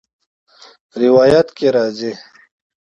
روايت 1.01 1.47
کي 1.57 1.65
راځي: 1.75 2.11